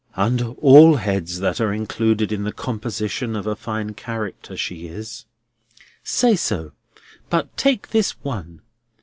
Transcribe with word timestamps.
"Under 0.17 0.47
all 0.63 0.95
heads 0.95 1.41
that 1.41 1.61
are 1.61 1.71
included 1.71 2.31
in 2.31 2.43
the 2.43 2.51
composition 2.51 3.35
of 3.35 3.45
a 3.45 3.55
fine 3.55 3.93
character, 3.93 4.57
she 4.57 4.87
is." 4.87 5.25
"Say 6.03 6.35
so; 6.35 6.71
but 7.29 7.55
take 7.55 7.89
this 7.89 8.13
one. 8.23 8.63